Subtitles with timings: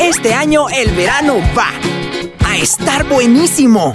[0.00, 1.68] Este año el verano va
[2.48, 3.92] a estar buenísimo.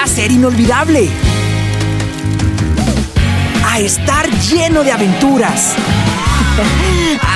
[0.00, 1.08] A ser inolvidable.
[3.66, 5.74] A estar lleno de aventuras.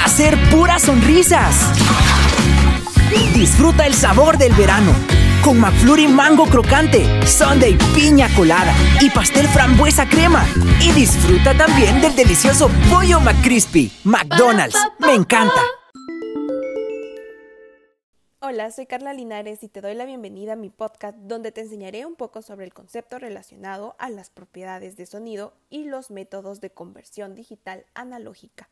[0.05, 1.57] A ser puras sonrisas.
[3.35, 4.95] Disfruta el sabor del verano
[5.43, 10.47] con McFlurry mango crocante, Sunday piña colada y pastel frambuesa crema.
[10.81, 13.91] Y disfruta también del delicioso pollo McCrispy.
[14.05, 15.61] McDonald's, me encanta.
[18.45, 22.05] Hola, soy Carla Linares y te doy la bienvenida a mi podcast donde te enseñaré
[22.07, 26.71] un poco sobre el concepto relacionado a las propiedades de sonido y los métodos de
[26.71, 28.69] conversión digital analógica.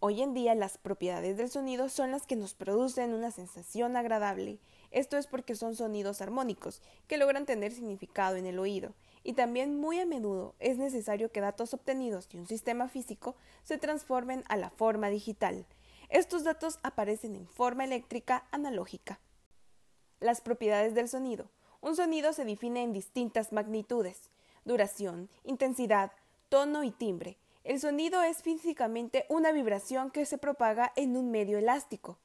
[0.00, 4.58] Hoy en día las propiedades del sonido son las que nos producen una sensación agradable.
[4.90, 8.94] Esto es porque son sonidos armónicos, que logran tener significado en el oído,
[9.24, 13.76] y también muy a menudo es necesario que datos obtenidos de un sistema físico se
[13.76, 15.66] transformen a la forma digital.
[16.08, 19.20] Estos datos aparecen en forma eléctrica analógica.
[20.20, 21.50] Las propiedades del sonido.
[21.80, 24.30] Un sonido se define en distintas magnitudes,
[24.64, 26.12] duración, intensidad,
[26.48, 31.58] tono y timbre, el sonido es físicamente una vibración que se propaga en un medio
[31.58, 32.16] elástico.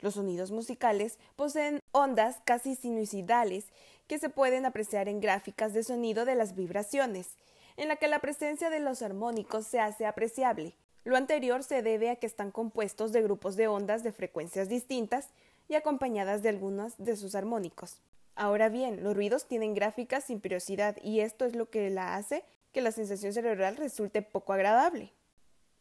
[0.00, 3.66] Los sonidos musicales poseen ondas casi sinusoidales
[4.08, 7.36] que se pueden apreciar en gráficas de sonido de las vibraciones,
[7.76, 10.74] en la que la presencia de los armónicos se hace apreciable.
[11.04, 15.30] Lo anterior se debe a que están compuestos de grupos de ondas de frecuencias distintas
[15.68, 17.98] y acompañadas de algunos de sus armónicos.
[18.36, 22.44] Ahora bien, los ruidos tienen gráficas sin periodicidad y esto es lo que la hace
[22.72, 25.12] que la sensación cerebral resulte poco agradable.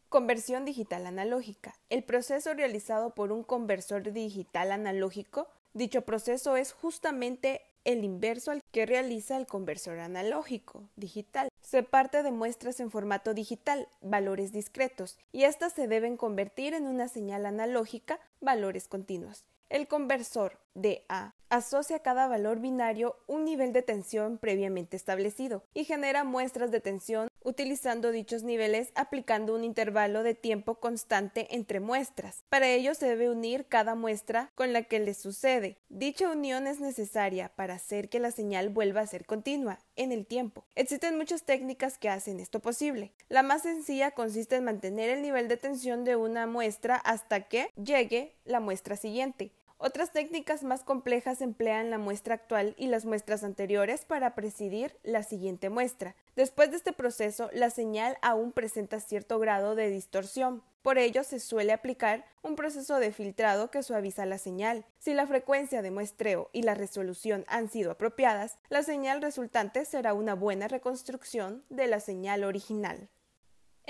[0.10, 1.74] Conversión digital analógica.
[1.90, 8.62] El proceso realizado por un conversor digital analógico, dicho proceso es justamente el inverso al
[8.72, 11.50] que realiza el conversor analógico digital.
[11.62, 16.88] Se parte de muestras en formato digital, valores discretos, y éstas se deben convertir en
[16.88, 19.46] una señal analógica, valores continuos.
[19.70, 25.84] El conversor DA asocia a cada valor binario un nivel de tensión previamente establecido y
[25.84, 32.46] genera muestras de tensión utilizando dichos niveles aplicando un intervalo de tiempo constante entre muestras.
[32.48, 35.78] Para ello se debe unir cada muestra con la que le sucede.
[35.90, 40.26] Dicha unión es necesaria para hacer que la señal vuelva a ser continua en el
[40.26, 40.64] tiempo.
[40.76, 43.12] Existen muchas técnicas que hacen esto posible.
[43.28, 47.70] La más sencilla consiste en mantener el nivel de tensión de una muestra hasta que
[47.76, 49.52] llegue la muestra siguiente.
[49.84, 55.24] Otras técnicas más complejas emplean la muestra actual y las muestras anteriores para presidir la
[55.24, 56.16] siguiente muestra.
[56.36, 60.62] Después de este proceso, la señal aún presenta cierto grado de distorsión.
[60.84, 64.86] Por ello, se suele aplicar un proceso de filtrado que suaviza la señal.
[65.00, 70.14] Si la frecuencia de muestreo y la resolución han sido apropiadas, la señal resultante será
[70.14, 73.10] una buena reconstrucción de la señal original.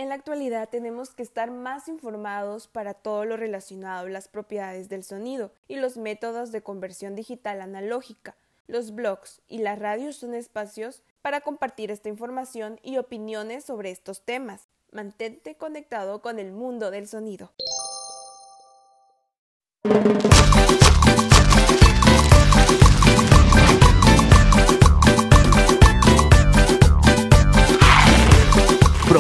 [0.02, 4.90] En la actualidad tenemos que estar más informados para todo lo relacionado a las propiedades
[4.90, 8.36] del sonido y los métodos de conversión digital analógica.
[8.66, 14.24] Los blogs y las radios son espacios para compartir esta información y opiniones sobre estos
[14.26, 14.70] temas.
[14.92, 17.52] Mantente conectado con el mundo del sonido.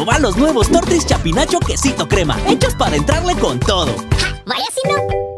[0.01, 3.95] Proba los nuevos Tortis Chapinacho Quesito Crema, hechos para entrarle con todo.
[4.17, 4.41] ¡Ja!
[4.47, 5.21] ¡Vaya!